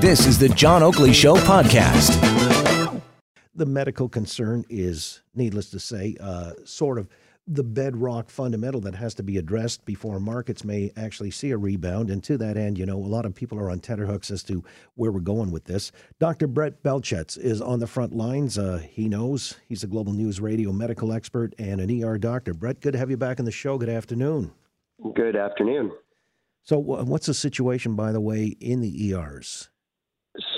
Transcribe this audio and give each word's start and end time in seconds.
This 0.00 0.26
is 0.26 0.38
the 0.38 0.48
John 0.48 0.82
Oakley 0.82 1.12
Show 1.12 1.36
podcast. 1.36 3.02
The 3.54 3.66
medical 3.66 4.08
concern 4.08 4.64
is, 4.68 5.22
needless 5.34 5.70
to 5.70 5.80
say, 5.80 6.16
uh, 6.20 6.52
sort 6.64 6.98
of 6.98 7.08
the 7.48 7.64
bedrock 7.64 8.28
fundamental 8.28 8.80
that 8.82 8.94
has 8.94 9.14
to 9.14 9.22
be 9.22 9.38
addressed 9.38 9.84
before 9.84 10.20
markets 10.20 10.64
may 10.64 10.92
actually 10.96 11.30
see 11.30 11.50
a 11.52 11.56
rebound. 11.56 12.10
And 12.10 12.22
to 12.24 12.36
that 12.38 12.56
end, 12.56 12.76
you 12.76 12.84
know, 12.84 12.96
a 12.96 13.06
lot 13.06 13.24
of 13.24 13.34
people 13.34 13.58
are 13.58 13.70
on 13.70 13.80
tenterhooks 13.80 14.30
as 14.30 14.42
to 14.44 14.62
where 14.96 15.12
we're 15.12 15.20
going 15.20 15.50
with 15.50 15.64
this. 15.64 15.92
Dr. 16.18 16.46
Brett 16.46 16.82
Belchetz 16.82 17.38
is 17.38 17.62
on 17.62 17.78
the 17.78 17.86
front 17.86 18.14
lines. 18.14 18.58
Uh, 18.58 18.78
he 18.78 19.08
knows 19.08 19.56
he's 19.68 19.84
a 19.84 19.86
global 19.86 20.12
news 20.12 20.40
radio 20.40 20.72
medical 20.72 21.12
expert 21.12 21.54
and 21.58 21.80
an 21.80 22.04
ER 22.04 22.18
doctor. 22.18 22.52
Brett, 22.52 22.80
good 22.80 22.92
to 22.92 22.98
have 22.98 23.10
you 23.10 23.16
back 23.16 23.38
on 23.38 23.44
the 23.44 23.52
show. 23.52 23.78
Good 23.78 23.88
afternoon. 23.88 24.52
Good 25.14 25.36
afternoon. 25.36 25.92
So, 26.66 26.78
what's 26.78 27.26
the 27.26 27.34
situation, 27.34 27.94
by 27.94 28.10
the 28.10 28.20
way, 28.20 28.56
in 28.60 28.80
the 28.80 29.12
ERs? 29.12 29.70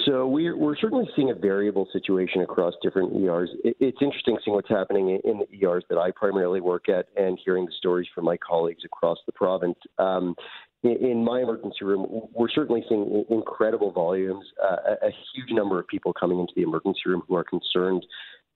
So 0.07 0.27
we're, 0.27 0.57
we're 0.57 0.77
certainly 0.77 1.07
seeing 1.15 1.31
a 1.31 1.35
variable 1.35 1.87
situation 1.93 2.41
across 2.41 2.73
different 2.83 3.15
ERs. 3.23 3.51
it's 3.63 3.99
interesting 4.01 4.39
seeing 4.43 4.55
what's 4.55 4.71
happening 4.71 5.21
in 5.23 5.39
the 5.39 5.67
ERs 5.67 5.85
that 5.91 5.99
I 5.99 6.11
primarily 6.13 6.63
work 6.63 6.89
at 6.89 7.09
and 7.15 7.39
hearing 7.45 7.67
the 7.67 7.73
stories 7.77 8.09
from 8.15 8.25
my 8.25 8.39
colleagues 8.39 8.85
across 8.87 9.19
the 9.27 9.33
province. 9.33 9.77
Um, 9.99 10.35
in 10.83 11.23
my 11.23 11.43
emergency 11.43 11.85
room, 11.85 12.07
we're 12.33 12.49
certainly 12.49 12.83
seeing 12.89 13.25
incredible 13.29 13.93
volumes, 13.93 14.47
uh, 14.65 14.95
a 15.03 15.11
huge 15.35 15.51
number 15.51 15.79
of 15.79 15.87
people 15.89 16.15
coming 16.15 16.41
into 16.41 16.55
the 16.57 16.63
emergency 16.63 17.03
room 17.05 17.23
who 17.29 17.37
are 17.37 17.45
concerned 17.45 18.07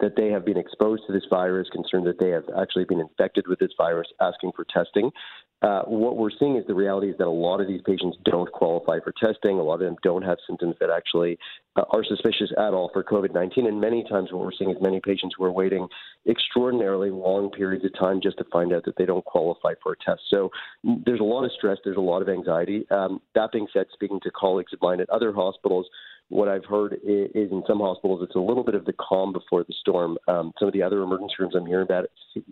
that 0.00 0.16
they 0.16 0.28
have 0.28 0.44
been 0.44 0.56
exposed 0.56 1.02
to 1.06 1.12
this 1.12 1.24
virus, 1.30 1.68
concerned 1.70 2.06
that 2.06 2.18
they 2.18 2.30
have 2.30 2.44
actually 2.60 2.84
been 2.84 3.00
infected 3.00 3.46
with 3.46 3.58
this 3.58 3.72
virus, 3.76 4.08
asking 4.20 4.52
for 4.56 4.64
testing. 4.64 5.10
Uh, 5.62 5.82
what 5.82 6.16
we're 6.16 6.30
seeing 6.40 6.56
is 6.56 6.66
the 6.66 6.74
reality 6.74 7.08
is 7.08 7.16
that 7.18 7.26
a 7.26 7.30
lot 7.30 7.60
of 7.60 7.68
these 7.68 7.80
patients 7.86 8.16
don't 8.24 8.50
qualify 8.50 8.98
for 8.98 9.12
testing. 9.12 9.58
A 9.58 9.62
lot 9.62 9.74
of 9.74 9.80
them 9.80 9.96
don't 10.02 10.22
have 10.22 10.38
symptoms 10.46 10.74
that 10.80 10.90
actually 10.90 11.38
are 11.76 12.04
suspicious 12.04 12.50
at 12.58 12.74
all 12.74 12.90
for 12.92 13.02
COVID 13.02 13.32
19. 13.32 13.66
And 13.66 13.80
many 13.80 14.04
times, 14.08 14.30
what 14.32 14.44
we're 14.44 14.52
seeing 14.56 14.70
is 14.70 14.76
many 14.80 15.00
patients 15.00 15.34
who 15.38 15.44
are 15.44 15.52
waiting 15.52 15.88
extraordinarily 16.28 17.10
long 17.10 17.50
periods 17.50 17.84
of 17.84 17.92
time 17.98 18.20
just 18.22 18.38
to 18.38 18.44
find 18.52 18.72
out 18.72 18.84
that 18.84 18.96
they 18.96 19.06
don't 19.06 19.24
qualify 19.24 19.72
for 19.82 19.92
a 19.92 19.96
test. 20.04 20.22
So 20.28 20.50
mm, 20.86 21.02
there's 21.04 21.20
a 21.20 21.24
lot 21.24 21.44
of 21.44 21.52
stress, 21.56 21.78
there's 21.84 21.96
a 21.96 22.00
lot 22.00 22.22
of 22.22 22.28
anxiety. 22.28 22.86
Um, 22.90 23.20
that 23.34 23.52
being 23.52 23.66
said, 23.72 23.86
speaking 23.92 24.20
to 24.22 24.30
colleagues 24.30 24.72
of 24.72 24.80
mine 24.82 25.00
at 25.00 25.10
other 25.10 25.32
hospitals, 25.32 25.86
what 26.32 26.48
I've 26.48 26.64
heard 26.64 26.94
is, 27.04 27.28
in 27.34 27.62
some 27.66 27.80
hospitals, 27.80 28.22
it's 28.22 28.36
a 28.36 28.40
little 28.40 28.64
bit 28.64 28.74
of 28.74 28.86
the 28.86 28.94
calm 28.94 29.34
before 29.34 29.64
the 29.64 29.74
storm. 29.80 30.16
Um, 30.28 30.52
some 30.58 30.68
of 30.68 30.72
the 30.72 30.82
other 30.82 31.02
emergency 31.02 31.34
rooms 31.38 31.54
I'm 31.54 31.66
hearing 31.66 31.84
about, 31.84 32.06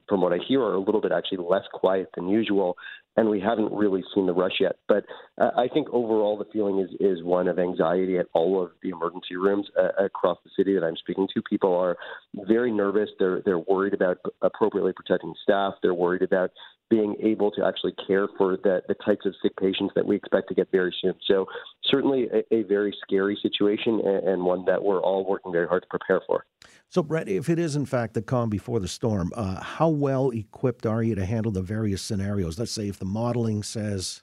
from 0.07 0.21
what 0.21 0.35
I 0.35 0.39
hear, 0.47 0.61
are 0.61 0.75
a 0.75 0.81
little 0.81 1.01
bit 1.01 1.13
actually 1.13 1.39
less 1.39 1.65
quiet 1.73 2.11
than 2.15 2.29
usual, 2.29 2.77
and 3.17 3.29
we 3.29 3.41
haven't 3.41 3.73
really 3.73 4.03
seen 4.15 4.27
the 4.27 4.33
rush 4.33 4.61
yet. 4.61 4.77
But 4.89 5.05
uh, 5.39 5.51
I 5.57 5.69
think 5.69 5.89
overall 5.91 6.39
the 6.39 6.47
feeling 6.53 6.79
is, 6.81 6.91
is 7.01 7.23
one 7.23 7.49
of 7.49 7.59
anxiety 7.59 8.19
at 8.19 8.27
all 8.33 8.63
of 8.63 8.71
the 8.83 8.91
emergency 8.91 9.37
rooms 9.37 9.67
uh, 9.79 10.05
across 10.05 10.39
the 10.45 10.51
city 10.57 10.75
that 10.75 10.85
I'm 10.85 10.97
speaking 10.97 11.29
to. 11.35 11.43
People 11.43 11.75
are 11.77 11.97
very 12.35 12.73
nervous. 12.73 13.11
They're 13.19 13.43
they're 13.45 13.59
worried 13.59 13.95
about 13.95 14.19
appropriately 14.43 14.93
protecting 14.93 15.35
staff. 15.43 15.75
They're 15.83 15.95
worried 15.95 16.23
about 16.23 16.51
being 16.91 17.15
able 17.23 17.53
to 17.53 17.65
actually 17.65 17.95
care 18.07 18.29
for 18.37 18.57
the, 18.57 18.83
the 18.89 18.95
types 18.95 19.25
of 19.25 19.35
sick 19.41 19.57
patients 19.57 19.93
that 19.95 20.05
we 20.05 20.17
expect 20.17 20.49
to 20.49 20.55
get 20.55 20.71
very 20.73 20.95
soon. 21.01 21.15
So, 21.27 21.47
certainly 21.85 22.29
a, 22.33 22.55
a 22.55 22.63
very 22.65 22.95
scary 23.03 23.39
situation 23.41 24.01
and, 24.05 24.29
and, 24.29 24.45
one 24.45 24.65
that 24.65 24.83
we're 24.83 25.01
all 25.01 25.25
working 25.25 25.53
very 25.53 25.69
hard 25.69 25.83
to 25.83 25.89
prepare 25.89 26.21
for. 26.27 26.45
So, 26.89 27.03
Brett, 27.03 27.29
if 27.29 27.49
it 27.49 27.59
is 27.59 27.77
in 27.77 27.87
fact 27.87 28.15
the 28.15 28.23
calm 28.23 28.51
before 28.51 28.81
the 28.81 28.89
storm, 28.89 29.31
uh, 29.35 29.63
how 29.63 29.89
well 29.89 30.31
equipped 30.31 30.85
are 30.85 31.03
you 31.03 31.15
to 31.15 31.25
handle 31.25 31.53
the 31.53 31.63
various 31.63 32.03
scenarios? 32.03 32.59
Let's 32.59 32.73
say 32.73 32.89
if 32.89 32.99
the 32.99 33.05
modeling 33.05 33.63
says, 33.63 34.23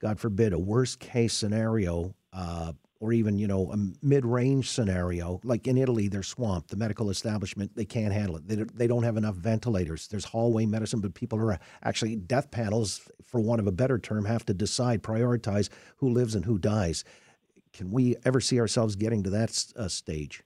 God 0.00 0.20
forbid, 0.20 0.52
a 0.52 0.58
worst 0.58 1.00
case 1.00 1.34
scenario, 1.34 2.14
uh, 2.32 2.72
or 3.00 3.12
even 3.12 3.38
you 3.38 3.46
know 3.46 3.70
a 3.72 3.76
mid-range 4.04 4.68
scenario 4.70 5.40
like 5.44 5.66
in 5.66 5.78
italy 5.78 6.08
they're 6.08 6.22
swamped. 6.22 6.70
The 6.70 6.76
medical 6.76 7.10
establishment 7.10 7.74
they 7.74 7.84
can't 7.84 8.12
handle 8.12 8.36
it. 8.36 8.48
They, 8.48 8.56
they 8.56 8.86
don't 8.86 9.04
have 9.04 9.16
enough 9.16 9.36
ventilators. 9.36 10.08
There's 10.08 10.24
hallway 10.24 10.66
medicine 10.66 11.00
but 11.00 11.14
people 11.14 11.38
are 11.38 11.58
actually 11.82 12.16
death 12.16 12.50
panels 12.50 13.08
for 13.24 13.40
want 13.40 13.60
of 13.60 13.66
a 13.66 13.72
better 13.72 13.98
term 13.98 14.24
have 14.24 14.44
to 14.46 14.54
decide 14.54 15.02
prioritize 15.02 15.68
who 15.96 16.10
lives 16.10 16.34
and 16.34 16.44
who 16.44 16.58
dies. 16.58 17.04
Can 17.72 17.90
we 17.90 18.16
ever 18.24 18.40
see 18.40 18.58
ourselves 18.58 18.96
getting 18.96 19.22
to 19.22 19.30
that 19.30 19.64
uh, 19.76 19.88
stage? 19.88 20.42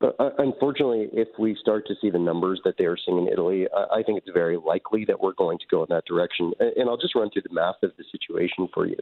Uh, 0.00 0.30
unfortunately, 0.38 1.08
if 1.12 1.26
we 1.40 1.56
start 1.60 1.84
to 1.88 1.94
see 2.00 2.08
the 2.08 2.18
numbers 2.18 2.60
that 2.64 2.74
they 2.78 2.84
are 2.84 2.96
seeing 3.04 3.18
in 3.18 3.28
Italy, 3.28 3.66
I 3.90 4.02
think 4.04 4.18
it's 4.18 4.30
very 4.32 4.56
likely 4.56 5.04
that 5.06 5.20
we're 5.20 5.32
going 5.32 5.58
to 5.58 5.64
go 5.68 5.82
in 5.82 5.88
that 5.90 6.04
direction. 6.04 6.52
And 6.60 6.88
I'll 6.88 6.96
just 6.96 7.16
run 7.16 7.30
through 7.30 7.42
the 7.42 7.52
math 7.52 7.82
of 7.82 7.90
the 7.98 8.04
situation 8.12 8.68
for 8.72 8.86
you. 8.86 8.96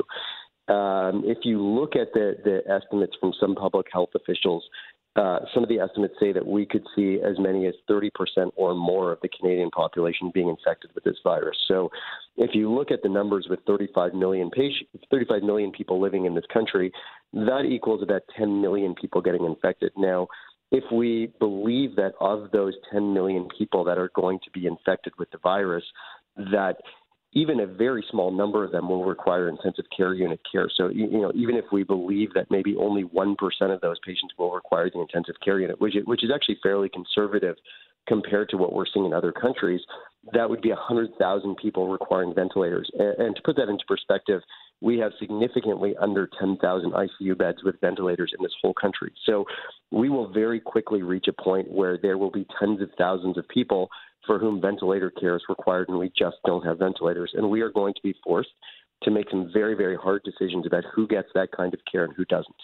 Um, 0.69 1.23
if 1.25 1.39
you 1.45 1.63
look 1.63 1.95
at 1.95 2.13
the, 2.13 2.37
the 2.45 2.61
estimates 2.71 3.17
from 3.21 3.33
some 3.39 3.55
public 3.55 3.87
health 3.93 4.11
officials, 4.15 4.65
uh, 5.17 5.39
some 5.55 5.63
of 5.63 5.69
the 5.69 5.79
estimates 5.79 6.15
say 6.21 6.33
that 6.33 6.47
we 6.47 6.67
could 6.67 6.85
see 6.95 7.21
as 7.25 7.39
many 7.39 7.67
as 7.67 7.75
30% 7.89 8.11
or 8.55 8.75
more 8.75 9.13
of 9.13 9.19
the 9.23 9.29
Canadian 9.29 9.71
population 9.71 10.31
being 10.35 10.49
infected 10.49 10.91
with 10.95 11.05
this 11.05 11.17
virus. 11.25 11.57
So, 11.69 11.91
if 12.37 12.55
you 12.55 12.71
look 12.71 12.91
at 12.91 13.03
the 13.03 13.09
numbers 13.09 13.47
with 13.49 13.61
35 13.67 14.13
million 14.13 14.51
patients, 14.51 14.91
35 15.11 15.43
million 15.43 15.73
people 15.73 15.99
living 16.01 16.27
in 16.27 16.35
this 16.35 16.45
country, 16.53 16.93
that 17.33 17.65
equals 17.65 18.03
about 18.03 18.23
10 18.37 18.61
million 18.61 18.95
people 18.95 19.23
getting 19.23 19.47
infected. 19.47 19.91
Now, 19.97 20.29
if 20.71 20.85
we 20.93 21.33
believe 21.39 21.97
that 21.97 22.13
of 22.21 22.51
those 22.51 22.75
10 22.93 23.15
million 23.15 23.49
people 23.57 23.85
that 23.85 23.97
are 23.97 24.11
going 24.15 24.39
to 24.45 24.51
be 24.51 24.67
infected 24.67 25.15
with 25.19 25.31
the 25.31 25.39
virus, 25.39 25.85
that 26.37 26.77
even 27.37 27.61
a 27.61 27.67
very 27.67 28.03
small 28.11 28.31
number 28.31 28.65
of 28.65 28.73
them 28.73 28.89
will 28.89 29.05
require 29.05 29.51
intensive 29.51 29.85
care 29.95 30.15
unit 30.15 30.41
care. 30.51 30.71
So, 30.75 30.89
you 30.89 31.21
know, 31.21 31.31
even 31.35 31.55
if 31.55 31.67
we 31.71 31.83
believe 31.83 32.33
that 32.33 32.51
maybe 32.51 32.75
only 32.77 33.05
1% 33.05 33.37
of 33.75 33.81
those 33.83 33.99
patients 34.07 34.33
will 34.39 34.53
require 34.53 34.89
the 34.89 35.01
intensive 35.01 35.35
care 35.45 35.61
unit, 35.61 35.79
which 35.79 35.95
is, 35.95 36.07
which 36.07 36.25
is 36.25 36.31
actually 36.35 36.59
fairly 36.63 36.89
conservative 36.89 37.57
compared 38.07 38.49
to 38.51 38.57
what 38.57 38.73
we're 38.73 38.87
seeing 38.93 39.07
in 39.07 39.13
other 39.13 39.33
countries, 39.33 39.81
that 40.33 40.49
would 40.49 40.61
be 40.61 40.71
100,000 40.71 41.57
people 41.57 41.89
requiring 41.89 42.35
ventilators. 42.35 42.91
And, 42.99 43.35
to 43.37 43.43
put 43.43 43.57
that 43.57 43.69
into 43.69 43.85
perspective, 43.87 44.43
we 44.81 44.99
have 44.99 45.13
significantly 45.19 45.95
under 46.01 46.29
10,000 46.39 46.93
ICU 46.93 47.39
beds 47.39 47.59
with 47.65 47.81
ventilators 47.81 48.33
in 48.37 48.43
this 48.43 48.53
whole 48.61 48.75
country. 48.75 49.13
So 49.25 49.45
we 49.91 50.09
will 50.09 50.33
very 50.33 50.61
quickly 50.61 51.03
reach 51.03 51.27
a 51.29 51.43
point 51.43 51.71
where 51.71 51.97
there 51.97 52.19
will 52.19 52.31
be 52.31 52.47
tens 52.59 52.83
of 52.83 52.91
thousands 52.99 53.39
of 53.39 53.49
people 53.49 53.89
for 54.27 54.39
whom 54.39 54.61
ventilator 54.61 55.11
care 55.11 55.37
is 55.37 55.43
required, 55.49 55.89
and 55.89 55.99
we 55.99 56.11
just 56.19 56.37
don't 56.45 56.65
have 56.65 56.79
ventilators. 56.79 57.33
And 57.35 57.49
we 57.49 57.61
are 57.61 57.71
going 57.71 57.95
to 57.95 58.01
be 58.03 58.15
forced 58.25 58.51
to 59.05 59.11
make 59.11 59.31
some 59.31 59.51
very, 59.53 59.75
very 59.75 59.97
hard 59.97 60.23
decisions 60.25 60.67
about 60.67 60.85
who 60.95 61.07
gets 61.07 61.29
that 61.35 61.53
kind 61.57 61.73
of 61.73 61.81
care 61.91 62.05
and 62.05 62.15
who 62.17 62.25
doesn't. 62.25 62.57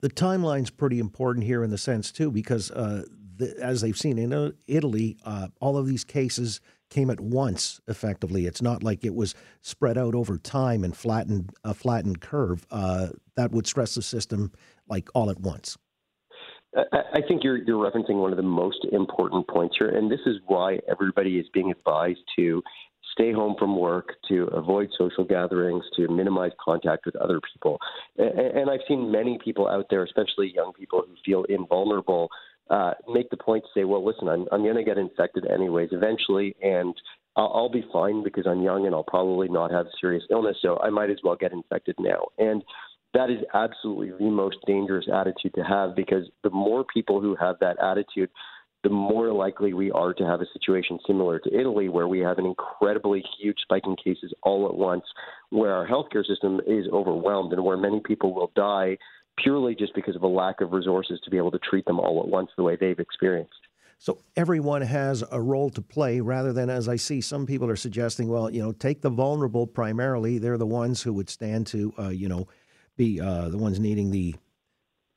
The 0.00 0.08
timeline's 0.08 0.70
pretty 0.70 0.98
important 0.98 1.46
here 1.46 1.62
in 1.62 1.70
the 1.70 1.78
sense, 1.78 2.10
too, 2.10 2.30
because 2.30 2.70
uh, 2.70 3.04
as 3.60 3.80
they've 3.80 3.96
seen 3.96 4.18
in 4.18 4.32
uh, 4.32 4.50
Italy, 4.66 5.16
uh, 5.24 5.48
all 5.60 5.76
of 5.76 5.86
these 5.86 6.04
cases 6.04 6.60
came 6.90 7.10
at 7.10 7.20
once. 7.20 7.80
Effectively, 7.88 8.46
it's 8.46 8.62
not 8.62 8.82
like 8.82 9.04
it 9.04 9.14
was 9.14 9.34
spread 9.60 9.98
out 9.98 10.14
over 10.14 10.38
time 10.38 10.84
and 10.84 10.96
flattened 10.96 11.50
a 11.64 11.74
flattened 11.74 12.20
curve. 12.20 12.66
Uh, 12.70 13.08
that 13.36 13.52
would 13.52 13.66
stress 13.66 13.94
the 13.94 14.02
system 14.02 14.52
like 14.88 15.08
all 15.14 15.30
at 15.30 15.40
once. 15.40 15.76
I 16.76 17.20
think 17.28 17.44
you're, 17.44 17.58
you're 17.58 17.88
referencing 17.88 18.16
one 18.16 18.32
of 18.32 18.36
the 18.36 18.42
most 18.42 18.84
important 18.90 19.46
points 19.46 19.76
here, 19.78 19.90
and 19.90 20.10
this 20.10 20.20
is 20.26 20.36
why 20.46 20.78
everybody 20.90 21.38
is 21.38 21.46
being 21.52 21.70
advised 21.70 22.18
to 22.36 22.62
stay 23.12 23.32
home 23.32 23.54
from 23.58 23.78
work, 23.78 24.14
to 24.28 24.48
avoid 24.52 24.90
social 24.98 25.24
gatherings, 25.24 25.84
to 25.94 26.08
minimize 26.08 26.50
contact 26.62 27.06
with 27.06 27.14
other 27.16 27.40
people. 27.52 27.78
And 28.18 28.68
I've 28.68 28.80
seen 28.88 29.10
many 29.10 29.38
people 29.42 29.68
out 29.68 29.86
there, 29.88 30.02
especially 30.02 30.52
young 30.52 30.72
people 30.72 31.04
who 31.06 31.14
feel 31.24 31.44
invulnerable, 31.44 32.28
uh, 32.70 32.92
make 33.08 33.30
the 33.30 33.36
point 33.36 33.64
to 33.64 33.80
say, 33.80 33.84
well, 33.84 34.04
listen, 34.04 34.28
I'm, 34.28 34.46
I'm 34.52 34.62
going 34.62 34.76
to 34.76 34.84
get 34.84 34.98
infected 34.98 35.46
anyways 35.46 35.90
eventually, 35.92 36.56
and 36.62 36.94
I'll, 37.36 37.52
I'll 37.54 37.68
be 37.68 37.84
fine 37.92 38.22
because 38.22 38.46
I'm 38.46 38.62
young 38.62 38.86
and 38.86 38.94
I'll 38.94 39.04
probably 39.04 39.48
not 39.48 39.70
have 39.70 39.86
serious 40.00 40.24
illness, 40.30 40.56
so 40.62 40.78
I 40.78 40.90
might 40.90 41.10
as 41.10 41.18
well 41.22 41.36
get 41.36 41.52
infected 41.52 41.96
now. 41.98 42.26
And 42.38 42.62
that 43.12 43.30
is 43.30 43.38
absolutely 43.54 44.10
the 44.18 44.30
most 44.30 44.56
dangerous 44.66 45.06
attitude 45.12 45.54
to 45.54 45.62
have 45.62 45.94
because 45.94 46.28
the 46.42 46.50
more 46.50 46.84
people 46.84 47.20
who 47.20 47.36
have 47.36 47.56
that 47.60 47.76
attitude, 47.80 48.30
the 48.82 48.90
more 48.90 49.32
likely 49.32 49.72
we 49.72 49.90
are 49.92 50.12
to 50.12 50.24
have 50.24 50.40
a 50.40 50.46
situation 50.52 50.98
similar 51.06 51.38
to 51.38 51.58
Italy, 51.58 51.88
where 51.88 52.08
we 52.08 52.20
have 52.20 52.38
an 52.38 52.44
incredibly 52.44 53.22
huge 53.40 53.58
spike 53.62 53.84
in 53.86 53.96
cases 53.96 54.32
all 54.42 54.66
at 54.66 54.74
once, 54.74 55.04
where 55.50 55.74
our 55.74 55.86
healthcare 55.86 56.26
system 56.26 56.60
is 56.66 56.86
overwhelmed 56.92 57.52
and 57.52 57.64
where 57.64 57.76
many 57.76 58.00
people 58.00 58.34
will 58.34 58.52
die 58.54 58.98
purely 59.36 59.74
just 59.74 59.94
because 59.94 60.16
of 60.16 60.22
a 60.22 60.28
lack 60.28 60.60
of 60.60 60.72
resources 60.72 61.20
to 61.24 61.30
be 61.30 61.36
able 61.36 61.50
to 61.50 61.58
treat 61.58 61.84
them 61.86 61.98
all 61.98 62.20
at 62.20 62.28
once 62.28 62.50
the 62.56 62.62
way 62.62 62.76
they've 62.76 62.98
experienced. 62.98 63.54
So 63.98 64.18
everyone 64.36 64.82
has 64.82 65.24
a 65.30 65.40
role 65.40 65.70
to 65.70 65.80
play 65.80 66.20
rather 66.20 66.52
than, 66.52 66.68
as 66.68 66.88
I 66.88 66.96
see, 66.96 67.20
some 67.20 67.46
people 67.46 67.70
are 67.70 67.76
suggesting, 67.76 68.28
well, 68.28 68.50
you 68.50 68.62
know, 68.62 68.72
take 68.72 69.00
the 69.00 69.10
vulnerable 69.10 69.66
primarily. 69.66 70.38
They're 70.38 70.58
the 70.58 70.66
ones 70.66 71.02
who 71.02 71.12
would 71.14 71.30
stand 71.30 71.66
to, 71.68 71.94
uh, 71.98 72.08
you 72.08 72.28
know, 72.28 72.46
be 72.96 73.20
uh, 73.20 73.48
the 73.48 73.58
ones 73.58 73.80
needing 73.80 74.10
the 74.10 74.34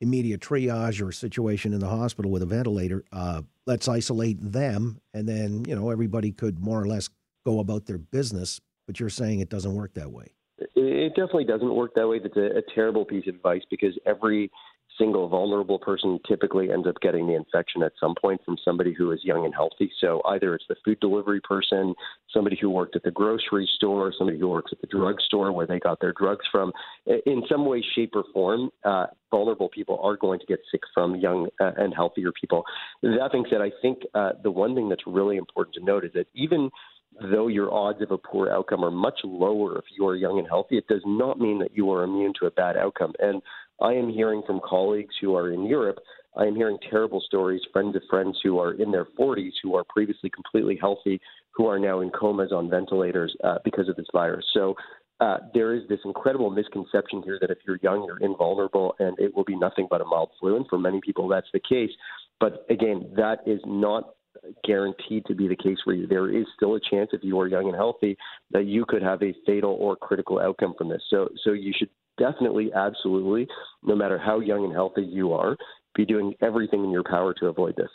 immediate 0.00 0.40
triage 0.40 1.06
or 1.06 1.12
situation 1.12 1.72
in 1.72 1.80
the 1.80 1.88
hospital 1.88 2.30
with 2.30 2.42
a 2.42 2.46
ventilator. 2.46 3.04
Uh, 3.12 3.42
let's 3.66 3.88
isolate 3.88 4.38
them, 4.40 5.00
and 5.12 5.28
then 5.28 5.64
you 5.66 5.74
know 5.74 5.90
everybody 5.90 6.32
could 6.32 6.58
more 6.58 6.80
or 6.80 6.86
less 6.86 7.08
go 7.44 7.60
about 7.60 7.86
their 7.86 7.98
business. 7.98 8.60
But 8.86 9.00
you're 9.00 9.10
saying 9.10 9.40
it 9.40 9.50
doesn't 9.50 9.74
work 9.74 9.94
that 9.94 10.10
way. 10.10 10.32
It 10.80 11.10
definitely 11.10 11.44
doesn't 11.44 11.74
work 11.74 11.94
that 11.94 12.08
way. 12.08 12.18
That's 12.18 12.36
a, 12.36 12.58
a 12.58 12.62
terrible 12.74 13.04
piece 13.04 13.26
of 13.26 13.34
advice 13.34 13.62
because 13.70 13.98
every 14.06 14.50
single 14.98 15.28
vulnerable 15.28 15.78
person 15.78 16.18
typically 16.26 16.70
ends 16.72 16.86
up 16.86 16.96
getting 17.00 17.26
the 17.26 17.34
infection 17.34 17.82
at 17.82 17.92
some 18.00 18.14
point 18.20 18.40
from 18.44 18.56
somebody 18.64 18.92
who 18.92 19.12
is 19.12 19.20
young 19.22 19.44
and 19.44 19.54
healthy. 19.54 19.90
So 20.00 20.20
either 20.26 20.54
it's 20.54 20.64
the 20.68 20.76
food 20.84 20.98
delivery 21.00 21.40
person, 21.40 21.94
somebody 22.32 22.58
who 22.60 22.68
worked 22.68 22.96
at 22.96 23.04
the 23.04 23.10
grocery 23.10 23.68
store, 23.76 24.12
somebody 24.16 24.38
who 24.38 24.48
works 24.48 24.72
at 24.72 24.80
the 24.80 24.88
drugstore 24.88 25.52
where 25.52 25.66
they 25.66 25.78
got 25.78 26.00
their 26.00 26.12
drugs 26.12 26.44
from. 26.50 26.72
In 27.06 27.42
some 27.48 27.64
way, 27.66 27.84
shape, 27.94 28.12
or 28.14 28.24
form, 28.32 28.70
uh, 28.84 29.06
vulnerable 29.30 29.68
people 29.68 30.00
are 30.02 30.16
going 30.16 30.40
to 30.40 30.46
get 30.46 30.58
sick 30.70 30.80
from 30.92 31.16
young 31.16 31.48
uh, 31.60 31.72
and 31.76 31.94
healthier 31.94 32.32
people. 32.32 32.64
That 33.02 33.30
being 33.32 33.46
said, 33.48 33.60
I 33.60 33.70
think 33.80 33.98
uh, 34.14 34.32
the 34.42 34.50
one 34.50 34.74
thing 34.74 34.88
that's 34.88 35.06
really 35.06 35.36
important 35.36 35.74
to 35.74 35.84
note 35.84 36.04
is 36.04 36.12
that 36.14 36.26
even 36.34 36.70
though 37.20 37.48
your 37.48 37.72
odds 37.72 38.02
of 38.02 38.10
a 38.10 38.18
poor 38.18 38.50
outcome 38.50 38.84
are 38.84 38.90
much 38.90 39.20
lower 39.24 39.78
if 39.78 39.84
you 39.96 40.06
are 40.06 40.16
young 40.16 40.38
and 40.38 40.48
healthy, 40.48 40.76
it 40.78 40.86
does 40.88 41.02
not 41.04 41.40
mean 41.40 41.58
that 41.60 41.74
you 41.74 41.90
are 41.90 42.04
immune 42.04 42.32
to 42.40 42.46
a 42.46 42.50
bad 42.50 42.76
outcome. 42.76 43.12
And 43.18 43.42
I 43.80 43.92
am 43.92 44.08
hearing 44.08 44.42
from 44.46 44.60
colleagues 44.64 45.14
who 45.20 45.34
are 45.36 45.52
in 45.52 45.66
Europe, 45.66 45.98
I 46.36 46.44
am 46.44 46.54
hearing 46.54 46.78
terrible 46.90 47.20
stories, 47.20 47.62
friends 47.72 47.96
of 47.96 48.02
friends 48.08 48.38
who 48.42 48.58
are 48.58 48.72
in 48.72 48.92
their 48.92 49.06
40s 49.18 49.52
who 49.62 49.74
are 49.74 49.84
previously 49.88 50.30
completely 50.30 50.78
healthy, 50.80 51.20
who 51.52 51.66
are 51.66 51.78
now 51.78 52.00
in 52.00 52.10
comas 52.10 52.52
on 52.52 52.70
ventilators 52.70 53.34
uh, 53.42 53.58
because 53.64 53.88
of 53.88 53.96
this 53.96 54.06
virus. 54.12 54.44
So 54.54 54.74
uh, 55.20 55.38
there 55.52 55.74
is 55.74 55.82
this 55.88 55.98
incredible 56.04 56.50
misconception 56.50 57.22
here 57.24 57.38
that 57.40 57.50
if 57.50 57.58
you're 57.66 57.80
young, 57.82 58.04
you're 58.04 58.18
invulnerable 58.18 58.94
and 59.00 59.18
it 59.18 59.34
will 59.34 59.44
be 59.44 59.56
nothing 59.56 59.88
but 59.90 60.00
a 60.00 60.04
mild 60.04 60.30
flu. 60.38 60.56
And 60.56 60.66
for 60.68 60.78
many 60.78 61.00
people, 61.04 61.26
that's 61.26 61.48
the 61.52 61.60
case. 61.60 61.90
But 62.38 62.64
again, 62.70 63.10
that 63.16 63.38
is 63.46 63.60
not 63.66 64.14
guaranteed 64.64 65.24
to 65.26 65.34
be 65.34 65.48
the 65.48 65.56
case 65.56 65.78
you. 65.86 66.06
There 66.06 66.30
is 66.30 66.46
still 66.56 66.74
a 66.74 66.80
chance, 66.80 67.10
if 67.12 67.22
you 67.22 67.38
are 67.40 67.48
young 67.48 67.66
and 67.66 67.74
healthy, 67.74 68.16
that 68.50 68.66
you 68.66 68.84
could 68.86 69.02
have 69.02 69.22
a 69.22 69.34
fatal 69.46 69.76
or 69.80 69.96
critical 69.96 70.38
outcome 70.38 70.74
from 70.76 70.88
this. 70.88 71.02
So, 71.10 71.28
so 71.44 71.52
you 71.52 71.72
should 71.76 71.90
definitely, 72.18 72.72
absolutely, 72.74 73.46
no 73.82 73.94
matter 73.94 74.18
how 74.18 74.40
young 74.40 74.64
and 74.64 74.72
healthy 74.72 75.02
you 75.02 75.32
are, 75.32 75.56
be 75.94 76.04
doing 76.04 76.34
everything 76.42 76.84
in 76.84 76.90
your 76.90 77.04
power 77.04 77.34
to 77.34 77.46
avoid 77.46 77.76
this. 77.76 77.90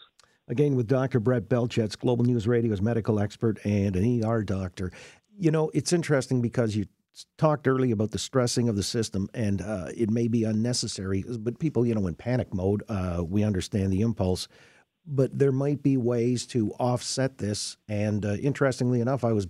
Again, 0.48 0.76
with 0.76 0.88
Dr. 0.88 1.20
Brett 1.20 1.48
Belchetz, 1.48 1.98
Global 1.98 2.26
News 2.26 2.48
Radio's 2.48 2.82
medical 2.82 3.20
expert 3.20 3.60
and 3.66 3.96
an 3.96 4.24
ER 4.24 4.44
doctor. 4.44 4.92
You 5.38 5.52
know, 5.52 5.72
it's 5.74 5.94
interesting 5.94 6.42
because 6.42 6.76
you 6.76 6.86
talked 7.38 7.68
earlier 7.68 7.94
about 7.94 8.12
the 8.12 8.20
stressing 8.20 8.68
of 8.68 8.76
the 8.76 8.84
system, 8.84 9.30
and 9.34 9.62
uh, 9.62 9.88
it 9.96 10.10
may 10.10 10.28
be 10.28 10.44
unnecessary, 10.44 11.24
but 11.40 11.60
people, 11.60 11.86
you 11.86 11.96
know, 11.96 12.08
in 12.08 12.16
panic 12.16 12.54
mode, 12.54 12.84
uh, 12.90 13.24
we 13.26 13.44
understand 13.44 13.94
the 13.94 14.02
impulse. 14.02 14.48
But 15.06 15.38
there 15.38 15.52
might 15.52 15.84
be 15.84 15.98
ways 15.98 16.46
to 16.48 16.72
offset 16.80 17.38
this. 17.38 17.78
And 17.88 18.26
uh, 18.26 18.34
interestingly 18.36 19.02
enough, 19.02 19.24
I 19.24 19.34
was 19.34 19.48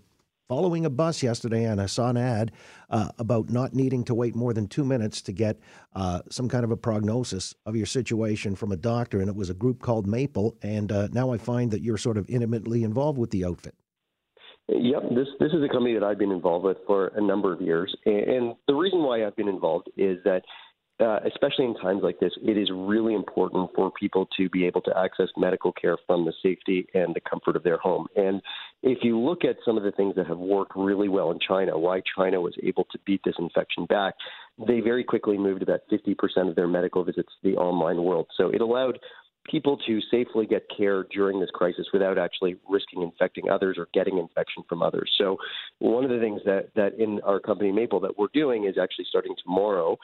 following 0.50 0.86
a 0.86 0.90
bus 0.90 1.24
yesterday 1.24 1.64
and 1.66 1.82
I 1.82 1.86
saw 1.86 2.10
an 2.10 2.18
ad 2.18 2.52
uh, 2.90 3.10
about 3.18 3.50
not 3.50 3.74
needing 3.74 4.04
to 4.06 4.14
wait 4.14 4.36
more 4.36 4.54
than 4.54 4.68
two 4.68 4.84
minutes 4.84 5.22
to 5.24 5.32
get 5.32 5.60
uh, 5.96 6.22
some 6.30 6.50
kind 6.50 6.64
of 6.64 6.72
a 6.72 6.78
prognosis 6.78 7.56
of 7.66 7.76
your 7.76 7.86
situation 7.86 8.56
from 8.56 8.72
a 8.72 8.78
doctor. 8.78 9.20
And 9.20 9.30
it 9.30 9.36
was 9.36 9.50
a 9.50 9.54
group 9.54 9.82
called 9.82 10.08
Maple. 10.08 10.56
And 10.62 10.92
uh, 10.92 11.08
now 11.12 11.32
I 11.32 11.38
find 11.38 11.72
that 11.72 11.82
you're 11.82 11.98
sort 11.98 12.18
of 12.18 12.30
intimately 12.30 12.84
involved 12.84 13.18
with 13.18 13.32
the 13.32 13.46
outfit. 13.46 13.76
Yep, 14.70 15.10
this 15.10 15.28
this 15.42 15.52
is 15.52 15.62
a 15.62 15.68
company 15.68 15.94
that 15.94 16.04
I've 16.04 16.18
been 16.18 16.32
involved 16.32 16.64
with 16.64 16.78
for 16.88 17.08
a 17.16 17.22
number 17.22 17.52
of 17.52 17.62
years, 17.62 17.94
and 18.06 18.56
the 18.66 18.74
reason 18.74 19.04
why 19.04 19.26
I've 19.26 19.36
been 19.36 19.50
involved 19.50 19.90
is 19.98 20.20
that 20.24 20.42
uh, 21.04 21.20
especially 21.26 21.66
in 21.66 21.76
times 21.76 22.02
like 22.02 22.20
this, 22.20 22.32
it 22.42 22.58
is 22.58 22.70
really 22.74 23.14
important 23.14 23.70
for 23.76 23.92
people 23.92 24.28
to 24.38 24.50
be 24.50 24.66
able 24.66 24.82
to 24.82 24.98
access 24.98 25.28
medical 25.38 25.72
care 25.74 25.98
from 26.08 26.26
the 26.26 26.34
safety 26.42 26.88
and 26.94 27.14
the 27.14 27.22
comfort 27.30 27.56
of 27.56 27.64
their 27.64 27.78
home. 27.78 28.08
And 28.16 28.42
if 28.82 29.00
you 29.02 29.20
look 29.20 29.44
at 29.44 29.58
some 29.66 29.78
of 29.78 29.84
the 29.84 29.92
things 29.92 30.16
that 30.16 30.28
have 30.28 30.38
worked 30.38 30.72
really 30.76 31.10
well 31.10 31.32
in 31.32 31.40
China, 31.46 31.78
why 31.78 32.02
China 32.16 32.42
was 32.42 32.56
able 32.64 32.86
to 32.92 33.00
beat 33.06 33.22
this 33.26 33.36
infection 33.38 33.86
back, 33.86 34.16
they 34.58 34.80
very 34.80 35.04
quickly 35.04 35.38
moved 35.38 35.62
about 35.62 35.82
50% 35.92 36.50
of 36.50 36.56
their 36.56 36.68
medical 36.68 37.04
visits 37.04 37.30
to 37.42 37.50
the 37.50 37.58
online 37.58 38.04
world. 38.04 38.28
So 38.38 38.50
it 38.50 38.62
allowed 38.62 39.00
people 39.50 39.78
to 39.86 40.00
safely 40.10 40.46
get 40.46 40.66
care 40.76 41.04
during 41.12 41.40
this 41.40 41.50
crisis 41.54 41.88
without 41.92 42.18
actually 42.18 42.56
risking 42.70 43.02
infecting 43.02 43.50
others 43.50 43.78
or 43.78 43.88
getting 43.94 44.18
infection 44.18 44.64
from 44.70 44.82
others. 44.82 45.12
So 45.18 45.38
one 45.80 46.04
of 46.04 46.10
the 46.10 46.20
things 46.20 46.42
that, 46.46 46.70
that 46.76 46.98
in 46.98 47.20
our 47.26 47.40
company 47.40 47.72
Maple 47.72 48.00
that 48.02 48.18
we're 48.18 48.28
doing 48.34 48.66
is 48.66 48.78
actually 48.82 49.06
starting 49.10 49.36
tomorrow 49.44 49.98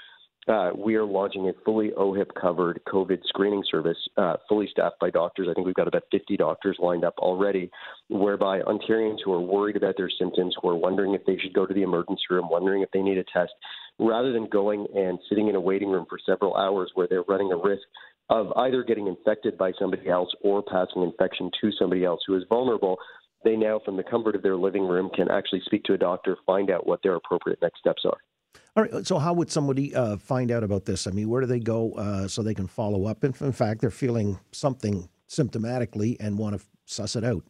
uh, 0.50 0.72
we 0.76 0.96
are 0.96 1.06
launching 1.06 1.48
a 1.48 1.54
fully 1.64 1.92
OHIP 1.92 2.34
covered 2.40 2.82
COVID 2.88 3.20
screening 3.26 3.64
service, 3.70 3.98
uh, 4.18 4.38
fully 4.48 4.68
staffed 4.72 5.00
by 5.00 5.10
doctors. 5.12 5.48
I 5.50 5.54
think 5.54 5.68
we've 5.68 5.76
got 5.76 5.88
about 5.88 6.04
50 6.12 6.38
doctors 6.38 6.78
lined 6.80 7.06
up 7.06 7.14
already, 7.20 7.70
whereby 8.10 8.62
Ontarians 8.62 9.20
who 9.24 9.32
are 9.34 9.42
worried 9.42 9.76
about 9.76 9.96
their 9.96 10.10
symptoms, 10.10 10.56
who 10.60 10.70
are 10.70 10.76
wondering 10.76 11.14
if 11.14 11.24
they 11.26 11.38
should 11.38 11.54
go 11.54 11.68
to 11.68 11.74
the 11.74 11.84
emergency 11.84 12.24
room, 12.32 12.50
wondering 12.50 12.82
if 12.82 12.90
they 12.92 13.02
need 13.02 13.20
a 13.20 13.24
test, 13.32 13.52
rather 14.00 14.34
than 14.34 14.48
going 14.50 14.88
and 14.96 15.20
sitting 15.30 15.50
in 15.50 15.56
a 15.56 15.62
waiting 15.62 15.90
room 15.90 16.06
for 16.10 16.18
several 16.26 16.56
hours 16.56 16.92
where 16.96 17.08
they're 17.08 17.24
running 17.28 17.52
a 17.52 17.58
risk 17.58 17.84
of 18.30 18.52
either 18.58 18.84
getting 18.84 19.08
infected 19.08 19.58
by 19.58 19.72
somebody 19.78 20.10
else 20.10 20.30
or 20.42 20.64
passing 20.64 21.04
infection 21.04 21.52
to 21.62 21.72
somebody 21.78 22.04
else 22.06 22.22
who 22.26 22.36
is 22.36 22.44
vulnerable, 22.50 22.98
they 23.44 23.56
now, 23.56 23.80
from 23.86 23.98
the 23.98 24.04
comfort 24.04 24.36
of 24.36 24.42
their 24.42 24.58
living 24.58 24.88
room, 24.88 25.10
can 25.16 25.30
actually 25.30 25.62
speak 25.66 25.84
to 25.84 25.94
a 25.94 25.98
doctor, 25.98 26.38
find 26.46 26.70
out 26.70 26.86
what 26.88 27.02
their 27.04 27.16
appropriate 27.16 27.60
next 27.62 27.80
steps 27.80 28.04
are. 28.06 28.18
All 28.76 28.84
right. 28.84 29.06
So, 29.06 29.18
how 29.18 29.34
would 29.34 29.52
somebody 29.52 29.96
uh, 29.96 30.18
find 30.18 30.52
out 30.52 30.64
about 30.64 30.86
this? 30.86 31.08
I 31.08 31.12
mean, 31.12 31.30
where 31.30 31.42
do 31.42 31.48
they 31.48 31.60
go 31.60 31.94
uh, 31.94 32.28
so 32.28 32.42
they 32.42 32.54
can 32.54 32.68
follow 32.68 33.06
up? 33.06 33.24
If, 33.24 33.42
in 33.42 33.52
fact, 33.52 33.82
they're 33.82 33.92
feeling 33.92 34.40
something 34.52 35.10
symptomatically 35.28 36.18
and 36.20 36.38
want 36.38 36.60
to 36.60 36.66
suss 36.86 37.16
it 37.16 37.24
out. 37.24 37.44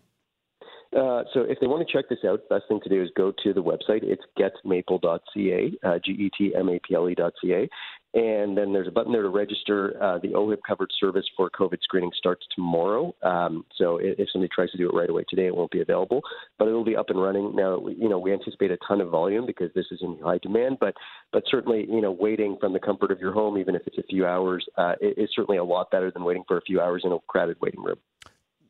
Uh, 0.96 1.24
so 1.34 1.42
if 1.42 1.60
they 1.62 1.68
want 1.68 1.88
to 1.88 1.94
check 1.94 2.10
this 2.10 2.20
out, 2.28 2.42
best 2.50 2.64
thing 2.68 2.80
to 2.84 2.90
do 2.90 3.02
is 3.02 3.10
go 3.16 3.32
to 3.44 3.54
the 3.54 3.62
website. 3.62 4.02
It's 4.02 4.24
getmaple.ca, 4.40 5.78
uh, 5.84 6.00
G-E-T-M-A-P-L-E.ca. 6.04 7.70
And 8.14 8.58
then 8.58 8.74
there's 8.74 8.88
a 8.88 8.92
button 8.92 9.12
there 9.12 9.22
to 9.22 9.30
register. 9.30 9.96
Uh, 10.02 10.18
the 10.18 10.30
OHIP 10.30 10.60
covered 10.68 10.90
service 11.00 11.26
for 11.38 11.50
COVID 11.52 11.78
screening 11.84 12.12
starts 12.18 12.44
tomorrow. 12.56 13.14
Um, 13.22 13.66
so 13.76 14.00
if 14.02 14.28
somebody 14.34 14.50
tries 14.54 14.72
to 14.72 14.78
do 14.78 14.90
it 14.90 14.96
right 14.96 15.10
away 15.10 15.26
today, 15.30 15.46
it 15.46 15.56
won't 15.56 15.70
be 15.70 15.82
available, 15.82 16.22
but 16.58 16.68
it 16.68 16.72
will 16.72 16.84
be 16.84 16.96
up 16.96 17.12
and 17.12 17.22
running. 17.22 17.56
Now, 17.56 17.86
you 17.88 18.10
know, 18.10 18.18
we 18.18 18.34
anticipate 18.34 18.72
a 18.72 18.78
ton 18.88 19.00
of 19.00 19.10
volume 19.10 19.46
because 19.46 19.70
this 19.76 19.86
is 19.92 20.00
in 20.02 20.18
high 20.24 20.40
demand, 20.40 20.78
but 20.80 20.96
but 21.32 21.44
certainly, 21.50 21.86
you 21.88 22.02
know, 22.02 22.12
waiting 22.12 22.58
from 22.60 22.74
the 22.74 22.80
comfort 22.80 23.12
of 23.12 23.20
your 23.20 23.32
home, 23.32 23.60
even 23.60 23.76
if 23.76 23.84
it's 23.86 24.00
a 24.00 24.04
few 24.04 24.26
hours, 24.26 24.66
uh, 24.78 24.94
is 25.02 25.30
certainly 25.36 25.58
a 25.58 25.64
lot 25.64 25.92
better 25.92 26.10
than 26.10 26.24
waiting 26.24 26.44
for 26.48 26.58
a 26.58 26.62
few 26.62 26.82
hours 26.82 27.04
in 27.06 27.12
a 27.12 27.20
crowded 27.28 27.58
waiting 27.62 27.84
room. 27.84 27.98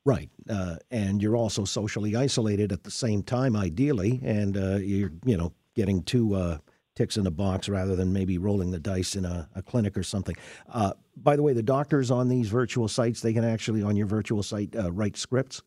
Right, 0.03 0.29
uh, 0.49 0.77
and 0.91 1.21
you're 1.21 1.37
also 1.37 1.63
socially 1.63 2.15
isolated 2.15 2.73
at 2.73 2.83
the 2.83 2.91
same 2.91 3.23
time, 3.23 3.55
ideally, 3.55 4.19
and 4.23 4.57
uh, 4.57 4.75
you're 4.77 5.11
you 5.23 5.37
know 5.37 5.53
getting 5.75 6.03
two 6.03 6.35
uh, 6.35 6.57
ticks 6.99 7.15
in 7.15 7.25
a 7.25 7.31
box 7.31 7.69
rather 7.69 7.95
than 7.95 8.11
maybe 8.11 8.37
rolling 8.37 8.71
the 8.71 8.79
dice 8.79 9.15
in 9.15 9.23
a, 9.23 9.47
a 9.55 9.61
clinic 9.61 9.97
or 9.97 10.03
something. 10.03 10.35
Uh, 10.67 10.91
by 11.15 11.37
the 11.37 11.41
way, 11.41 11.53
the 11.53 11.63
doctors 11.63 12.11
on 12.11 12.27
these 12.27 12.49
virtual 12.49 12.89
sites 12.89 13.21
they 13.21 13.31
can 13.31 13.45
actually 13.45 13.81
on 13.81 13.95
your 13.95 14.05
virtual 14.05 14.43
site 14.43 14.75
uh, 14.75 14.91
write 14.91 15.15
scripts. 15.15 15.61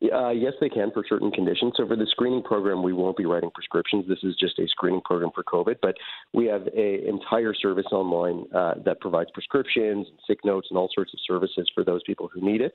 Uh, 0.00 0.30
yes, 0.30 0.52
they 0.60 0.68
can 0.68 0.92
for 0.92 1.04
certain 1.08 1.30
conditions. 1.32 1.72
So 1.76 1.86
for 1.86 1.96
the 1.96 2.06
screening 2.10 2.42
program, 2.42 2.84
we 2.84 2.92
won't 2.92 3.16
be 3.16 3.26
writing 3.26 3.50
prescriptions. 3.52 4.06
This 4.06 4.20
is 4.22 4.36
just 4.36 4.56
a 4.60 4.68
screening 4.68 5.00
program 5.04 5.30
for 5.34 5.42
COVID, 5.42 5.76
but 5.82 5.96
we 6.32 6.46
have 6.46 6.68
an 6.68 7.00
entire 7.04 7.52
service 7.52 7.86
online 7.90 8.44
uh, 8.54 8.74
that 8.84 9.00
provides 9.00 9.28
prescriptions, 9.34 10.06
sick 10.24 10.38
notes, 10.44 10.68
and 10.70 10.78
all 10.78 10.88
sorts 10.94 11.12
of 11.14 11.20
services 11.26 11.68
for 11.74 11.82
those 11.82 12.00
people 12.04 12.30
who 12.32 12.40
need 12.40 12.60
it. 12.60 12.72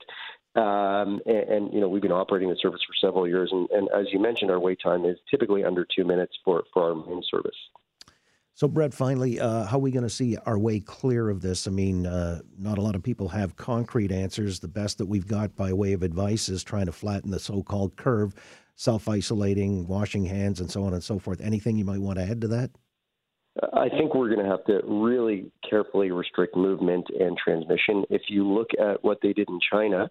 Um, 0.54 1.20
and, 1.24 1.48
and, 1.48 1.72
you 1.72 1.80
know, 1.80 1.88
we've 1.88 2.02
been 2.02 2.12
operating 2.12 2.50
the 2.50 2.56
service 2.60 2.82
for 2.86 2.94
several 3.06 3.26
years, 3.26 3.48
and, 3.52 3.70
and 3.70 3.88
as 3.98 4.06
you 4.12 4.20
mentioned, 4.20 4.50
our 4.50 4.60
wait 4.60 4.78
time 4.82 5.06
is 5.06 5.16
typically 5.30 5.64
under 5.64 5.86
two 5.96 6.04
minutes 6.04 6.34
for, 6.44 6.64
for 6.74 6.90
our 6.90 6.94
main 6.94 7.22
service. 7.30 7.56
So, 8.56 8.68
Brett, 8.68 8.94
finally, 8.94 9.40
uh, 9.40 9.64
how 9.64 9.78
are 9.78 9.80
we 9.80 9.90
going 9.90 10.04
to 10.04 10.10
see 10.10 10.36
our 10.46 10.56
way 10.56 10.78
clear 10.78 11.28
of 11.28 11.40
this? 11.40 11.66
I 11.66 11.72
mean, 11.72 12.06
uh, 12.06 12.40
not 12.56 12.78
a 12.78 12.80
lot 12.80 12.94
of 12.94 13.02
people 13.02 13.28
have 13.30 13.56
concrete 13.56 14.12
answers. 14.12 14.60
The 14.60 14.68
best 14.68 14.98
that 14.98 15.06
we've 15.06 15.26
got 15.26 15.56
by 15.56 15.72
way 15.72 15.92
of 15.92 16.04
advice 16.04 16.48
is 16.48 16.62
trying 16.62 16.86
to 16.86 16.92
flatten 16.92 17.32
the 17.32 17.40
so 17.40 17.64
called 17.64 17.96
curve, 17.96 18.32
self 18.76 19.08
isolating, 19.08 19.88
washing 19.88 20.24
hands, 20.24 20.60
and 20.60 20.70
so 20.70 20.84
on 20.84 20.94
and 20.94 21.02
so 21.02 21.18
forth. 21.18 21.40
Anything 21.40 21.76
you 21.76 21.84
might 21.84 21.98
want 21.98 22.18
to 22.20 22.24
add 22.24 22.40
to 22.42 22.48
that? 22.48 22.70
I 23.72 23.88
think 23.88 24.14
we're 24.14 24.32
going 24.32 24.44
to 24.44 24.50
have 24.50 24.64
to 24.66 24.82
really 24.86 25.50
carefully 25.68 26.12
restrict 26.12 26.56
movement 26.56 27.06
and 27.18 27.36
transmission. 27.36 28.04
If 28.08 28.22
you 28.28 28.48
look 28.48 28.68
at 28.80 29.02
what 29.02 29.18
they 29.20 29.32
did 29.32 29.48
in 29.48 29.58
China, 29.72 30.08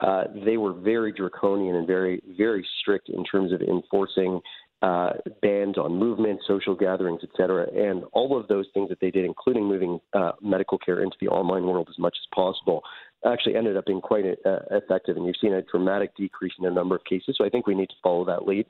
uh, 0.00 0.24
they 0.44 0.58
were 0.58 0.74
very 0.74 1.12
draconian 1.12 1.76
and 1.76 1.86
very, 1.86 2.22
very 2.36 2.66
strict 2.80 3.08
in 3.08 3.24
terms 3.24 3.52
of 3.52 3.62
enforcing 3.62 4.40
uh, 4.82 5.10
bans 5.42 5.76
on 5.76 5.98
movement, 5.98 6.40
social 6.46 6.74
gatherings, 6.74 7.20
et 7.22 7.30
cetera. 7.36 7.66
And 7.74 8.04
all 8.12 8.38
of 8.38 8.46
those 8.48 8.66
things 8.74 8.88
that 8.90 9.00
they 9.00 9.10
did, 9.10 9.24
including 9.24 9.64
moving 9.64 9.98
uh, 10.12 10.32
medical 10.40 10.78
care 10.78 11.02
into 11.02 11.16
the 11.20 11.28
online 11.28 11.64
world 11.64 11.88
as 11.90 11.98
much 11.98 12.16
as 12.20 12.26
possible, 12.34 12.82
actually 13.26 13.56
ended 13.56 13.76
up 13.76 13.86
being 13.86 14.00
quite 14.00 14.24
uh, 14.24 14.58
effective. 14.70 15.16
And 15.16 15.26
you've 15.26 15.36
seen 15.40 15.52
a 15.52 15.62
dramatic 15.62 16.16
decrease 16.16 16.52
in 16.58 16.64
the 16.64 16.70
number 16.70 16.94
of 16.94 17.04
cases. 17.04 17.34
So 17.36 17.44
I 17.44 17.48
think 17.48 17.66
we 17.66 17.74
need 17.74 17.88
to 17.88 17.96
follow 18.02 18.24
that 18.26 18.46
lead. 18.46 18.66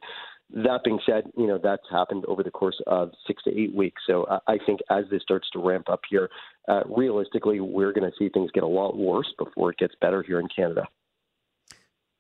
That 0.51 0.81
being 0.83 0.99
said, 1.05 1.25
you 1.37 1.47
know 1.47 1.59
that's 1.63 1.83
happened 1.91 2.25
over 2.25 2.43
the 2.43 2.51
course 2.51 2.81
of 2.87 3.11
six 3.27 3.43
to 3.43 3.51
eight 3.51 3.75
weeks. 3.75 4.01
So 4.07 4.27
I 4.47 4.57
think 4.65 4.81
as 4.91 5.05
this 5.11 5.21
starts 5.21 5.51
to 5.51 5.59
ramp 5.59 5.91
up 5.91 6.01
here, 6.09 6.31
uh, 6.69 6.85
realistically, 6.87 7.61
we're 7.61 7.93
going 7.93 8.11
to 8.11 8.17
see 8.19 8.31
things 8.31 8.51
get 8.55 8.63
a 8.63 8.67
lot 8.67 8.97
worse 8.97 9.31
before 9.39 9.73
it 9.73 9.77
gets 9.77 9.95
better 10.01 10.23
here 10.23 10.41
in 10.41 10.49
Canada. 10.49 10.89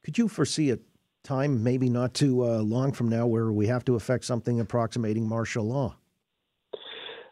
Could 0.04 0.18
you 0.18 0.28
foresee 0.28 0.71
a 0.71 0.78
time, 1.25 1.62
maybe 1.62 1.88
not 1.88 2.14
too 2.14 2.44
uh, 2.44 2.58
long 2.58 2.92
from 2.92 3.08
now, 3.08 3.26
where 3.26 3.52
we 3.52 3.66
have 3.66 3.84
to 3.87 3.94
affect 3.94 4.25
something 4.25 4.60
approximating 4.60 5.28
martial 5.28 5.64
law? 5.64 5.96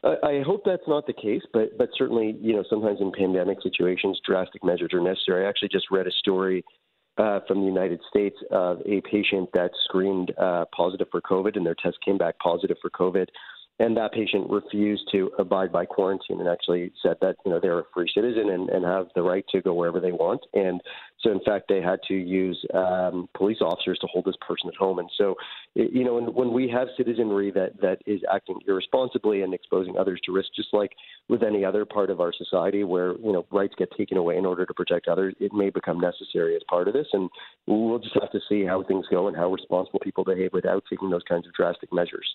I 0.05 0.43
hope 0.47 0.63
that's 0.65 0.87
not 0.87 1.07
the 1.07 1.13
case, 1.13 1.43
but 1.53 1.77
but 1.79 1.89
certainly, 1.97 2.37
you 2.41 2.55
know, 2.55 2.63
sometimes 2.71 3.01
in 3.01 3.11
pandemic 3.11 3.59
situations, 3.63 4.21
drastic 4.25 4.63
measures 4.63 4.91
are 4.93 5.01
necessary. 5.01 5.45
I 5.45 5.49
actually 5.49 5.71
just 5.71 5.87
read 5.91 6.07
a 6.07 6.13
story 6.13 6.65
uh, 7.19 7.41
from 7.49 7.61
the 7.61 7.67
United 7.67 8.01
States 8.09 8.37
of 8.51 8.81
a 8.87 9.01
patient 9.01 9.49
that 9.55 9.71
screened 9.85 10.33
uh, 10.39 10.67
positive 10.77 11.09
for 11.11 11.21
COVID, 11.21 11.57
and 11.57 11.67
their 11.67 11.75
test 11.75 11.97
came 12.05 12.19
back 12.19 12.39
positive 12.39 12.77
for 12.81 12.91
COVID 12.91 13.27
and 13.79 13.97
that 13.97 14.13
patient 14.13 14.49
refused 14.49 15.03
to 15.13 15.31
abide 15.39 15.71
by 15.71 15.85
quarantine 15.85 16.41
and 16.41 16.49
actually 16.49 16.93
said 17.03 17.17
that 17.21 17.37
you 17.45 17.51
know 17.51 17.61
they're 17.61 17.81
a 17.81 17.85
free 17.93 18.11
citizen 18.15 18.51
and, 18.51 18.71
and 18.71 18.85
have 18.85 19.07
the 19.15 19.23
right 19.23 19.45
to 19.51 19.61
go 19.61 19.75
wherever 19.75 20.01
they 20.01 20.13
want. 20.13 20.41
And 20.55 20.81
so 21.21 21.31
in 21.31 21.41
fact 21.45 21.67
they 21.69 21.83
had 21.83 22.01
to 22.09 22.15
use 22.15 22.65
um, 22.73 23.29
police 23.37 23.59
officers 23.61 23.99
to 24.01 24.07
hold 24.07 24.25
this 24.25 24.37
person 24.47 24.69
at 24.69 24.77
home. 24.77 24.99
And 24.99 25.11
so 25.19 25.35
you 25.75 26.05
know 26.05 26.15
when, 26.15 26.35
when 26.35 26.53
we 26.53 26.69
have 26.71 26.89
citizenry 26.97 27.51
that 27.53 27.81
that 27.83 27.99
is 28.07 28.21
acting 28.33 28.59
irresponsibly 28.67 29.43
and 29.43 29.53
exposing 29.53 29.99
others 29.99 30.21
to 30.25 30.33
risk 30.33 30.49
just 30.57 30.73
like 30.73 30.93
with 31.29 31.43
any 31.43 31.65
other 31.65 31.85
part 31.85 32.11
of 32.11 32.21
our 32.21 32.33
society 32.33 32.83
where 32.85 33.13
you 33.19 33.33
know 33.33 33.47
rights 33.51 33.75
get 33.77 33.91
taken 33.97 34.17
away 34.17 34.37
in 34.39 34.47
order 34.47 34.65
to 34.65 34.73
protect 34.73 35.09
others 35.09 35.35
it 35.39 35.53
may 35.53 35.69
become 35.69 36.01
necessary 36.01 36.57
as 36.57 36.63
part 36.69 36.89
of 36.89 36.95
this. 36.95 37.09
And 37.13 37.29
we'll 37.67 37.99
just 37.99 38.17
have 38.21 38.33
to 38.33 38.41
see 38.49 38.65
how 38.65 38.83
things 38.83 39.05
go 39.11 39.29
and 39.29 39.37
how 39.37 39.53
responsible 39.53 40.01
people 40.01 40.25
behave 40.25 40.53
without 40.55 40.85
taking 40.89 41.11
those 41.11 41.25
kinds 41.29 41.47
of 41.47 41.53
drastic 41.53 41.93
measures 41.93 42.27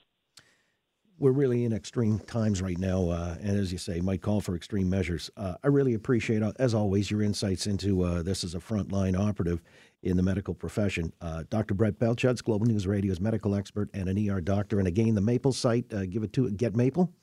we're 1.22 1.32
really 1.32 1.66
in 1.66 1.72
extreme 1.72 2.18
times 2.18 2.63
right 2.63 2.80
now, 2.80 3.10
uh, 3.10 3.36
and 3.42 3.56
as 3.56 3.72
you 3.72 3.78
say, 3.78 4.01
might 4.01 4.24
call 4.24 4.42
for 4.42 4.56
extreme 4.56 4.90
measures. 4.90 5.30
Uh, 5.38 5.54
I 5.63 5.68
really 5.68 5.94
appreciate, 5.94 6.42
uh, 6.42 6.51
as 6.58 6.74
always, 6.74 7.12
your 7.12 7.22
insights 7.22 7.68
into 7.68 8.01
uh, 8.01 8.24
this 8.24 8.44
as 8.44 8.56
a 8.56 8.60
frontline 8.60 9.18
operative 9.18 9.62
in 10.01 10.18
the 10.18 10.24
medical 10.24 10.56
profession. 10.56 11.13
Uh, 11.22 11.44
Dr. 11.51 11.75
Brett 11.75 12.00
Belchetz, 12.00 12.44
Global 12.44 12.66
News 12.66 12.88
Radio's 12.88 13.20
medical 13.20 13.54
expert 13.54 13.88
and 13.94 14.10
an 14.10 14.30
ER 14.30 14.42
doctor. 14.42 14.80
And 14.80 14.88
again, 14.88 15.13
the 15.13 15.22
Maple 15.22 15.54
site, 15.54 15.86
uh, 15.94 16.08
give 16.08 16.24
it 16.24 16.34
to 16.34 16.50
Get 16.50 16.75
Maple. 16.75 17.13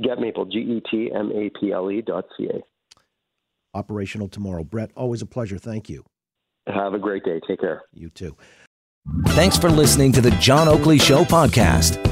Get 0.00 0.20
Maple, 0.20 0.44
G 0.44 0.58
E 0.58 0.82
T 0.88 1.10
M 1.12 1.32
A 1.32 1.50
P 1.58 1.72
L 1.72 1.90
E 1.90 2.00
dot 2.00 2.26
C 2.36 2.46
A. 2.46 2.60
Operational 3.76 4.28
tomorrow. 4.28 4.62
Brett, 4.62 4.92
always 4.94 5.20
a 5.20 5.26
pleasure. 5.26 5.58
Thank 5.58 5.88
you. 5.90 6.04
Have 6.68 6.94
a 6.94 6.98
great 6.98 7.24
day. 7.24 7.40
Take 7.46 7.60
care. 7.60 7.82
You 7.92 8.08
too. 8.08 8.36
Thanks 9.30 9.58
for 9.58 9.68
listening 9.68 10.12
to 10.12 10.20
the 10.20 10.30
John 10.32 10.68
Oakley 10.68 10.98
Show 10.98 11.24
podcast. 11.24 12.11